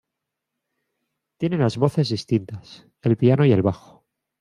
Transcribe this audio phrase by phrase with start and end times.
[1.37, 4.03] Tiene las voces distintas, el piano y el bajo.